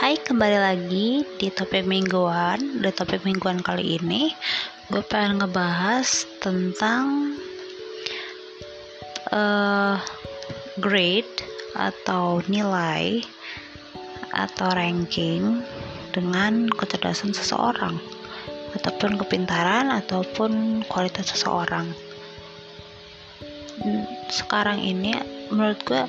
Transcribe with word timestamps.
Hai, 0.00 0.16
kembali 0.16 0.56
lagi 0.56 1.28
di 1.36 1.52
topik 1.52 1.84
mingguan. 1.84 2.80
Di 2.80 2.88
topik 2.88 3.20
mingguan 3.20 3.60
kali 3.60 4.00
ini, 4.00 4.32
gue 4.88 5.04
pengen 5.04 5.44
ngebahas 5.44 6.24
tentang 6.40 7.36
uh, 9.28 10.00
grade 10.80 11.28
atau 11.76 12.40
nilai 12.48 13.20
atau 14.32 14.72
ranking 14.72 15.60
dengan 16.16 16.64
kecerdasan 16.72 17.36
seseorang 17.36 18.00
ataupun 18.80 19.20
kepintaran 19.20 19.92
ataupun 19.92 20.80
kualitas 20.88 21.28
seseorang. 21.28 21.92
Sekarang 24.32 24.80
ini 24.80 25.12
menurut 25.52 25.76
gue 25.84 26.08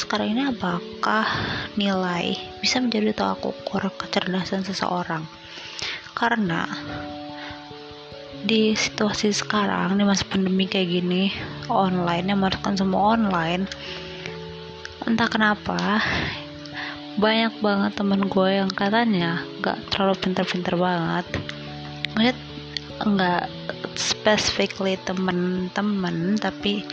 sekarang 0.00 0.32
ini 0.32 0.48
apakah 0.48 1.28
nilai 1.76 2.49
bisa 2.60 2.78
menjadi 2.78 3.16
tolak 3.16 3.42
ukur 3.42 3.88
kecerdasan 3.96 4.62
seseorang. 4.62 5.24
Karena 6.12 6.68
di 8.40 8.72
situasi 8.72 9.32
sekarang 9.36 10.00
di 10.00 10.04
masa 10.04 10.24
pandemi 10.24 10.64
kayak 10.64 10.88
gini 10.88 11.28
online 11.68 12.32
yang 12.32 12.40
merupakan 12.40 12.72
semua 12.72 13.12
online 13.12 13.68
entah 15.04 15.28
kenapa 15.28 16.00
banyak 17.20 17.52
banget 17.60 17.92
temen 18.00 18.24
gue 18.32 18.48
yang 18.48 18.72
katanya 18.72 19.44
gak 19.60 19.76
terlalu 19.92 20.16
pinter-pinter 20.24 20.74
banget. 20.78 21.26
Maksud 22.16 22.38
nggak 23.00 23.44
specifically 23.96 25.00
temen-temen 25.08 26.36
tapi 26.36 26.84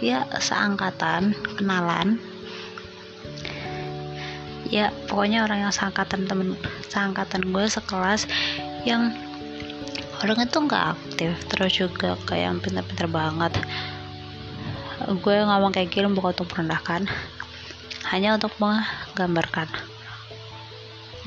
ya 0.00 0.24
seangkatan 0.40 1.36
kenalan 1.60 2.16
ya 4.72 4.88
pokoknya 5.06 5.44
orang 5.44 5.68
yang 5.68 5.72
seangkatan 5.72 6.24
temen 6.24 6.56
seangkatan 6.88 7.44
gue 7.52 7.64
sekelas 7.68 8.24
yang 8.88 9.12
orang 10.24 10.48
itu 10.48 10.56
nggak 10.56 10.84
aktif 10.96 11.32
terus 11.52 11.72
juga 11.76 12.16
kayak 12.24 12.44
yang 12.48 12.58
pintar-pintar 12.64 13.06
banget. 13.12 13.52
Gue 15.20 15.36
ngomong 15.44 15.76
kayak 15.76 15.92
gini 15.92 16.08
bukan 16.08 16.32
untuk 16.32 16.48
merendahkan 16.56 17.04
hanya 18.08 18.40
untuk 18.40 18.56
menggambarkan. 18.56 19.68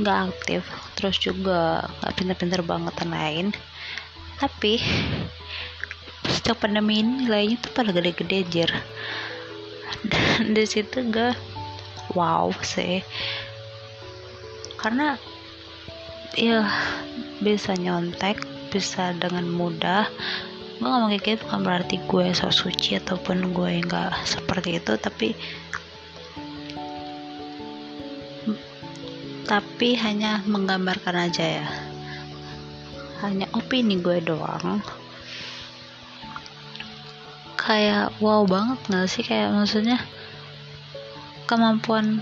Nggak 0.01 0.17
aktif 0.33 0.61
terus 0.97 1.21
juga 1.21 1.85
nggak 2.01 2.13
pintar-pintar 2.17 2.61
banget 2.65 2.93
dan 2.97 3.09
lain. 3.13 3.47
Tapi 4.41 4.81
sejak 6.25 6.57
pandemi 6.57 7.05
ini 7.05 7.29
nilainya 7.29 7.61
tuh 7.61 7.71
pada 7.77 7.93
gede-gede 7.93 8.41
jir 8.49 8.71
dan 10.11 10.57
di 10.57 10.65
situ 10.65 11.05
gue 11.13 11.31
wow 12.13 12.53
sih. 12.61 13.01
Karena 14.77 15.17
ya 16.37 16.67
bisa 17.41 17.73
nyontek 17.79 18.37
bisa 18.69 19.15
dengan 19.15 19.47
mudah. 19.47 20.05
Gue 20.77 20.91
ngomong 20.91 21.15
kayak 21.15 21.23
gitu 21.23 21.41
bukan 21.47 21.61
berarti 21.63 21.95
gue 22.03 22.35
so 22.35 22.51
suci 22.51 22.99
ataupun 22.99 23.55
gue 23.55 23.79
nggak 23.87 24.27
seperti 24.27 24.83
itu 24.83 24.93
tapi 24.99 25.31
tapi 29.45 29.95
hanya 29.95 30.43
menggambarkan 30.43 31.31
aja 31.31 31.63
ya. 31.63 31.67
Hanya 33.23 33.47
opini 33.55 34.01
gue 34.03 34.19
doang. 34.19 34.83
Kayak 37.55 38.13
wow 38.21 38.45
banget 38.45 38.77
gak 38.89 39.07
sih? 39.09 39.23
Kayak 39.25 39.55
maksudnya 39.55 39.97
kemampuan 41.45 42.21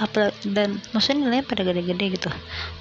apa 0.00 0.34
dan 0.50 0.80
maksudnya 0.90 1.28
nilainya 1.28 1.46
pada 1.46 1.62
gede-gede 1.62 2.06
gitu. 2.16 2.30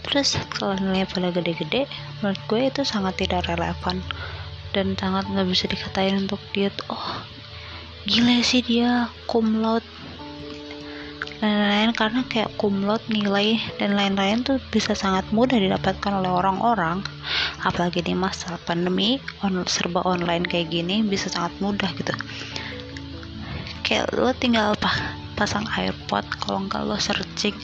Terus 0.08 0.40
kalau 0.58 0.74
nilainya 0.80 1.06
pada 1.12 1.30
gede-gede 1.30 1.86
menurut 2.24 2.42
gue 2.50 2.62
itu 2.72 2.82
sangat 2.88 3.20
tidak 3.20 3.46
relevan 3.46 4.02
dan 4.74 4.98
sangat 4.98 5.28
nggak 5.30 5.48
bisa 5.50 5.66
dikatain 5.70 6.26
untuk 6.26 6.42
dia 6.54 6.70
tuh 6.74 6.88
oh 6.94 7.10
gila 8.10 8.42
sih 8.42 8.64
dia 8.64 9.12
cum 9.30 9.62
laude. 9.62 9.86
Dan 11.40 11.56
lain-lain 11.56 11.96
karena 11.96 12.22
kayak 12.28 12.52
cum 12.60 12.84
laude 12.84 13.06
nilai 13.08 13.60
dan 13.80 13.96
lain-lain 13.96 14.44
tuh 14.44 14.60
bisa 14.74 14.92
sangat 14.92 15.24
mudah 15.32 15.56
didapatkan 15.56 16.12
oleh 16.20 16.32
orang-orang 16.32 17.00
apalagi 17.64 18.04
di 18.04 18.12
masa 18.12 18.60
pandemi 18.68 19.20
on, 19.44 19.64
serba 19.68 20.04
online 20.04 20.44
kayak 20.48 20.72
gini 20.72 21.04
bisa 21.04 21.32
sangat 21.32 21.52
mudah 21.64 21.92
gitu. 21.96 22.12
Kayak 23.88 24.12
lo 24.16 24.36
tinggal 24.36 24.76
apa 24.76 24.92
pasang 25.40 25.64
airpod 25.80 26.28
kalau 26.44 26.68
enggak 26.68 26.84
lo 26.84 27.00
searching 27.00 27.56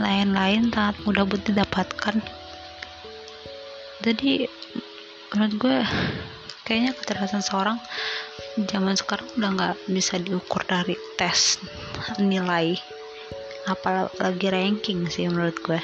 lain-lain 0.00 0.72
sangat 0.72 0.96
mudah 1.04 1.28
buat 1.28 1.44
didapatkan. 1.44 2.24
Jadi 4.00 4.48
menurut 5.36 5.54
gue 5.60 5.78
kayaknya 6.64 6.96
kecerdasan 6.96 7.44
seorang 7.44 7.76
zaman 8.64 8.96
sekarang 8.96 9.28
udah 9.36 9.50
nggak 9.52 9.76
bisa 9.92 10.16
diukur 10.16 10.64
dari 10.64 10.96
tes 11.20 11.60
nilai 12.16 12.80
apalagi 13.68 14.48
ranking 14.48 15.04
sih 15.12 15.28
menurut 15.28 15.60
gue. 15.60 15.80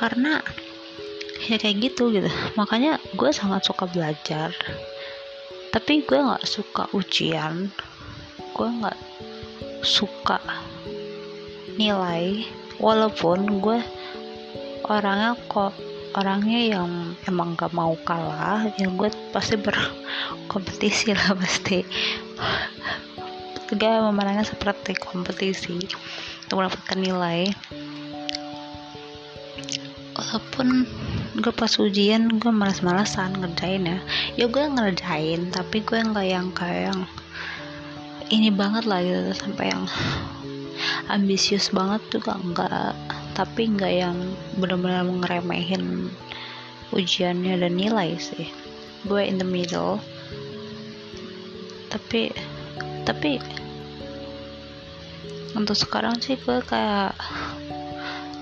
Karena 0.00 0.40
ya 1.44 1.60
kayak 1.60 1.84
gitu 1.84 2.16
gitu. 2.16 2.32
Makanya 2.56 2.96
gue 3.12 3.28
sangat 3.28 3.60
suka 3.68 3.84
belajar. 3.84 4.56
Tapi 5.68 6.00
gue 6.08 6.16
nggak 6.16 6.48
suka 6.48 6.88
ujian 6.96 7.68
gue 8.60 8.68
nggak 8.68 9.00
suka 9.80 10.36
nilai 11.80 12.44
walaupun 12.76 13.56
gue 13.56 13.80
orangnya 14.84 15.32
kok 15.48 15.72
orangnya 16.12 16.76
yang 16.76 17.16
emang 17.24 17.56
gak 17.56 17.72
mau 17.72 17.96
kalah 18.04 18.68
ya 18.76 18.92
gue 18.92 19.08
pasti 19.32 19.56
berkompetisi 19.56 21.16
lah 21.16 21.32
pasti. 21.40 21.80
Gue 23.70 23.96
memandangnya 24.02 24.44
seperti 24.44 24.92
kompetisi 24.98 25.80
untuk 26.44 26.56
mendapatkan 26.60 26.98
nilai. 27.00 27.48
Walaupun 30.20 30.84
gue 31.40 31.52
pas 31.54 31.72
ujian 31.80 32.28
gue 32.28 32.52
malas-malasan 32.52 33.40
ngerjain 33.40 33.88
ya. 33.88 33.98
Ya 34.36 34.46
gue 34.52 34.64
ngerjain 34.68 35.48
tapi 35.48 35.80
gue 35.80 35.96
nggak 35.96 36.26
yang 36.28 36.52
kayak 36.52 36.98
ini 38.30 38.48
banget 38.54 38.86
lah 38.86 39.02
gitu 39.02 39.34
sampai 39.34 39.74
yang 39.74 39.84
ambisius 41.10 41.74
banget 41.74 42.00
tuh 42.08 42.22
gak 42.22 42.40
enggak 42.40 42.94
tapi 43.34 43.72
nggak 43.72 43.94
yang 43.94 44.16
benar-benar 44.58 45.06
ngeremehin 45.06 46.10
ujiannya 46.90 47.56
dan 47.56 47.72
nilai 47.78 48.18
sih. 48.18 48.50
Gue 49.06 49.24
in 49.24 49.38
the 49.38 49.46
middle. 49.46 50.02
Tapi 51.90 52.34
tapi 53.06 53.40
untuk 55.56 55.74
sekarang 55.74 56.20
sih 56.22 56.38
gue 56.38 56.62
kayak 56.62 57.16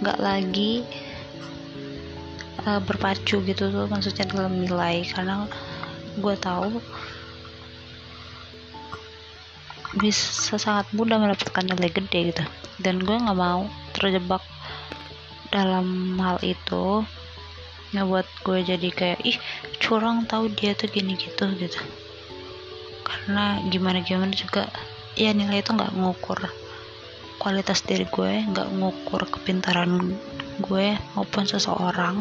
nggak 0.05 0.19
lagi 0.21 0.85
uh, 2.67 2.81
berpacu 2.85 3.41
gitu 3.45 3.71
tuh 3.71 3.87
maksudnya 3.87 4.27
dalam 4.29 4.59
nilai. 4.59 5.05
Karena 5.07 5.47
gue 6.19 6.35
tahu 6.43 6.83
bisa 9.97 10.61
sangat 10.61 10.85
mudah 10.93 11.17
mendapatkan 11.17 11.65
nilai 11.65 11.89
gede 11.89 12.35
gitu. 12.35 12.45
Dan 12.83 13.01
gue 13.01 13.17
nggak 13.17 13.39
mau 13.39 13.65
terjebak 13.97 14.45
dalam 15.49 16.19
hal 16.21 16.37
itu. 16.45 17.05
Buat 17.89 18.29
gue 18.45 18.61
jadi 18.69 18.89
kayak 18.93 19.21
ih 19.25 19.41
curang 19.81 20.29
tahu 20.29 20.53
dia 20.53 20.77
tuh 20.77 20.93
gini 20.93 21.17
gitu 21.17 21.49
gitu. 21.57 21.81
Karena 23.01 23.65
gimana 23.73 24.05
gimana 24.05 24.29
juga 24.37 24.69
ya 25.17 25.33
nilai 25.33 25.65
itu 25.65 25.73
nggak 25.73 25.97
ngukur 25.97 26.39
kualitas 27.39 27.87
diri 27.87 28.05
gue 28.11 28.45
nggak 28.51 28.69
ngukur 28.77 29.25
kepintaran 29.31 30.13
gue 30.61 30.87
maupun 31.17 31.49
seseorang. 31.49 32.21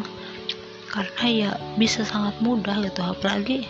Karena 0.88 1.24
ya 1.28 1.50
bisa 1.76 2.00
sangat 2.08 2.40
mudah 2.40 2.80
gitu 2.80 3.04
apalagi 3.04 3.68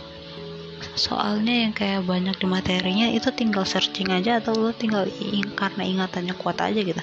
soalnya 0.98 1.64
yang 1.64 1.72
kayak 1.72 2.02
banyak 2.04 2.34
di 2.36 2.46
materinya 2.50 3.06
itu 3.14 3.30
tinggal 3.30 3.62
searching 3.62 4.10
aja 4.10 4.42
atau 4.42 4.52
lo 4.58 4.74
tinggal 4.74 5.06
ing 5.22 5.46
karena 5.54 5.86
ingatannya 5.86 6.34
kuat 6.34 6.58
aja 6.58 6.82
gitu. 6.82 6.98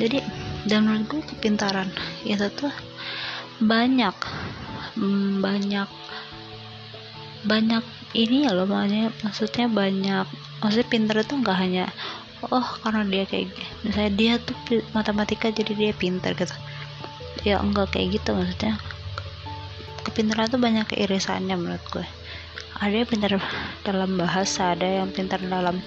Jadi 0.00 0.24
dan 0.64 0.88
menurut 0.88 1.04
gue 1.06 1.22
kepintaran 1.36 1.92
itu 2.24 2.48
tuh 2.56 2.72
banyak 3.60 4.16
mm, 4.96 5.44
banyak 5.44 5.88
banyak 7.46 7.84
ini 8.16 8.48
ya 8.48 8.56
loh 8.56 8.66
makanya 8.66 9.14
maksudnya 9.22 9.70
banyak 9.70 10.26
maksudnya 10.58 10.88
pintar 10.90 11.22
itu 11.22 11.38
nggak 11.38 11.58
hanya 11.60 11.84
oh 12.50 12.66
karena 12.82 13.06
dia 13.06 13.24
kayak 13.28 13.54
misalnya 13.86 14.12
dia 14.16 14.32
tuh 14.42 14.56
matematika 14.96 15.52
jadi 15.52 15.72
dia 15.76 15.92
pintar 15.92 16.32
gitu. 16.34 16.56
Ya 17.46 17.62
enggak 17.62 17.94
kayak 17.94 18.18
gitu 18.18 18.34
maksudnya. 18.34 18.80
Kepintaran 20.02 20.48
tuh 20.48 20.58
banyak 20.58 20.88
keirisannya 20.90 21.54
menurut 21.54 21.84
gue 21.92 22.06
ada 22.76 22.92
yang 22.92 23.08
pintar 23.08 23.40
dalam 23.82 24.20
bahasa 24.20 24.76
ada 24.76 24.84
yang 24.84 25.08
pintar 25.08 25.40
dalam 25.40 25.80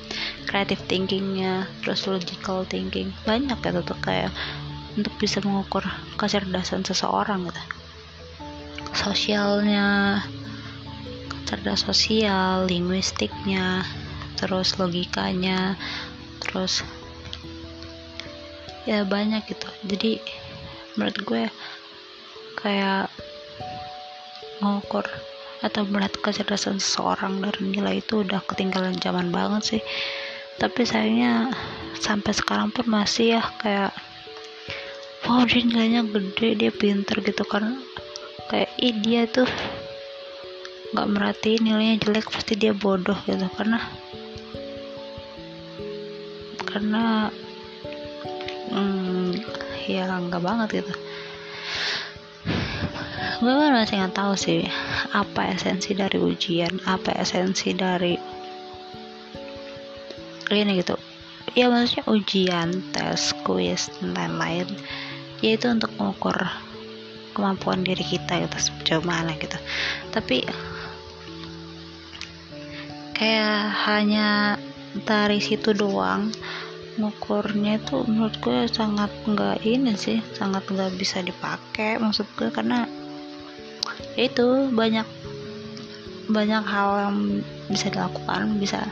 creative 0.49 0.81
thinkingnya 0.89 1.69
terus 1.85 2.09
logical 2.09 2.65
thinking. 2.65 3.13
Banyak 3.23 3.61
gitu 3.61 3.85
tuh 3.85 3.99
kayak 4.01 4.33
untuk 4.97 5.13
bisa 5.21 5.39
mengukur 5.45 5.85
kecerdasan 6.17 6.81
seseorang 6.81 7.45
gitu. 7.47 7.63
Sosialnya 8.97 10.19
cerdas 11.45 11.85
sosial 11.85 12.69
linguistiknya 12.69 13.85
terus 14.37 14.77
logikanya 14.77 15.77
terus 16.41 16.81
ya 18.89 19.05
banyak 19.05 19.45
gitu. 19.45 19.69
Jadi 19.85 20.21
menurut 20.97 21.17
gue 21.21 21.43
kayak 22.57 23.13
mengukur 24.59 25.05
atau 25.59 25.83
melihat 25.83 26.15
kecerdasan 26.23 26.79
seseorang 26.79 27.43
dari 27.43 27.75
nilai 27.75 27.99
itu 27.99 28.23
udah 28.23 28.39
ketinggalan 28.47 28.95
zaman 28.95 29.31
banget 29.31 29.77
sih. 29.77 29.83
Tapi 30.59 30.83
sayangnya 30.83 31.51
sampai 31.99 32.31
sekarang 32.35 32.71
pun 32.71 32.87
masih 32.87 33.39
ya 33.39 33.43
kayak 33.59 33.91
wow 35.27 35.43
dia 35.43 35.63
nilainya 35.63 36.07
gede 36.07 36.55
dia 36.55 36.71
pinter 36.71 37.19
gitu 37.23 37.43
kan. 37.43 37.83
Kayak 38.47 38.71
ih 38.79 38.95
dia 39.03 39.21
tuh 39.27 39.47
nggak 40.95 41.09
merhatiin 41.11 41.61
nilainya 41.63 41.95
jelek 42.07 42.31
pasti 42.31 42.55
dia 42.55 42.71
bodoh 42.71 43.19
gitu. 43.27 43.47
Karena 43.55 43.79
karena 46.69 47.27
hmm, 48.71 49.35
ya 49.91 50.07
enggak 50.07 50.43
banget 50.43 50.83
gitu. 50.83 50.93
Gue 53.39 53.55
masih 53.55 54.03
nggak 54.03 54.15
tahu 54.19 54.35
sih 54.35 54.67
apa 55.09 55.57
esensi 55.57 55.97
dari 55.97 56.21
ujian 56.21 56.85
apa 56.85 57.17
esensi 57.17 57.73
dari 57.73 58.13
ini 60.49 60.81
gitu. 60.81 60.97
Ya 61.57 61.69
maksudnya 61.69 62.05
ujian 62.09 62.69
tes 62.93 63.33
kuis 63.45 63.89
dan 64.01 64.13
lain-lain. 64.13 64.69
Yaitu 65.39 65.71
untuk 65.71 65.89
mengukur 65.95 66.35
kemampuan 67.33 67.85
diri 67.85 68.03
kita 68.03 68.43
gitu 68.43 68.57
sejauh 68.59 69.05
mana 69.05 69.33
gitu. 69.39 69.55
Tapi 70.11 70.45
kayak 73.15 73.71
hanya 73.87 74.59
dari 75.05 75.39
situ 75.39 75.71
doang 75.71 76.33
ngukurnya 76.99 77.79
itu 77.79 78.03
menurut 78.03 78.35
gue 78.43 78.67
sangat 78.67 79.07
nggak 79.23 79.63
ini 79.63 79.95
sih 79.95 80.19
sangat 80.35 80.67
nggak 80.67 80.99
bisa 80.99 81.23
dipakai 81.23 81.95
maksud 81.97 82.27
gue. 82.35 82.51
Karena 82.51 82.83
itu 84.27 84.67
banyak 84.75 85.07
banyak 86.29 86.63
hal 86.67 86.89
yang 87.09 87.17
bisa 87.71 87.87
dilakukan 87.89 88.59
bisa 88.59 88.83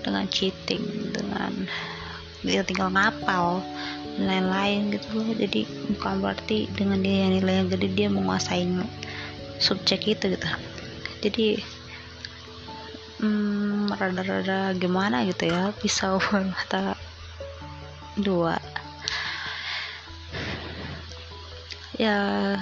dengan 0.00 0.24
cheating 0.30 1.12
dengan 1.12 1.52
dia 2.46 2.62
tinggal 2.62 2.88
ngapal 2.94 3.60
lain-lain 4.18 4.90
gitu. 4.94 5.06
Loh 5.18 5.30
jadi 5.34 5.62
bukan 5.94 6.14
berarti 6.22 6.66
dengan 6.74 7.02
dia 7.02 7.26
yang 7.26 7.32
nilainya 7.38 7.64
gede 7.74 7.88
dia 7.94 8.08
menguasai 8.10 8.66
subjek 9.58 10.06
itu 10.18 10.34
gitu. 10.34 10.48
Jadi 11.22 11.46
hmm, 13.22 13.94
rada-rada 13.94 14.74
gimana 14.78 15.26
gitu 15.26 15.50
ya 15.50 15.70
pisau 15.78 16.18
mata 16.32 16.94
dua. 18.18 18.58
Ya 21.98 22.54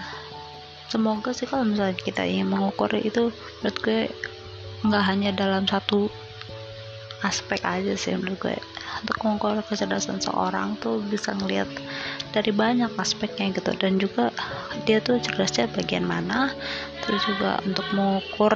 semoga 0.89 1.35
sih 1.35 1.47
kalau 1.49 1.67
misalnya 1.67 1.99
kita 1.99 2.23
ingin 2.23 2.51
mengukur 2.51 2.91
itu 2.95 3.35
menurut 3.61 3.79
gue 3.83 4.01
nggak 4.87 5.05
hanya 5.07 5.31
dalam 5.35 5.67
satu 5.67 6.07
aspek 7.25 7.59
aja 7.65 7.97
sih 7.97 8.15
menurut 8.15 8.39
gue. 8.39 8.57
Untuk 9.03 9.17
mengukur 9.25 9.61
kecerdasan 9.67 10.23
seorang 10.23 10.79
tuh 10.81 11.03
bisa 11.05 11.33
ngelihat 11.37 11.69
dari 12.31 12.53
banyak 12.53 12.93
aspeknya 12.97 13.51
gitu. 13.53 13.73
Dan 13.77 13.99
juga 13.99 14.31
dia 14.85 15.03
tuh 15.03 15.19
cerdasnya 15.19 15.69
bagian 15.73 16.05
mana 16.05 16.53
terus 17.05 17.23
juga 17.27 17.61
untuk 17.65 17.87
mengukur 17.97 18.55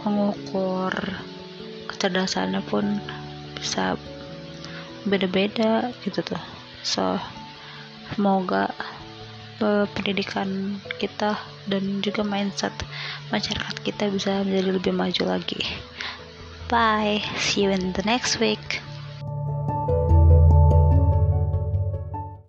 mengukur 0.00 0.92
kecerdasannya 1.92 2.64
pun 2.64 2.96
bisa 3.56 3.96
beda-beda 5.04 5.92
gitu 6.04 6.24
tuh. 6.24 6.42
So 6.80 7.20
semoga 8.12 8.70
uh, 9.62 9.86
pendidikan 9.94 10.80
kita 10.98 11.38
dan 11.70 12.02
juga 12.02 12.26
mindset 12.26 12.72
masyarakat 13.30 13.76
kita 13.86 14.10
bisa 14.10 14.42
menjadi 14.42 14.70
lebih 14.74 14.92
maju 14.92 15.38
lagi. 15.38 15.60
Bye. 16.70 17.22
See 17.38 17.66
you 17.66 17.70
in 17.74 17.94
the 17.94 18.06
next 18.06 18.38
week 18.38 18.82